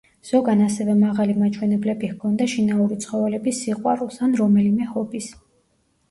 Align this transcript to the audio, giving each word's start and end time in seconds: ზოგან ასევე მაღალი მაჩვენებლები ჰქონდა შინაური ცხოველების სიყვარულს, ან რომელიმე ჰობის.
ზოგან 0.27 0.61
ასევე 0.67 0.93
მაღალი 0.99 1.33
მაჩვენებლები 1.41 2.07
ჰქონდა 2.13 2.47
შინაური 2.53 2.97
ცხოველების 3.03 3.59
სიყვარულს, 3.65 4.17
ან 4.29 4.33
რომელიმე 4.41 4.89
ჰობის. 4.95 5.29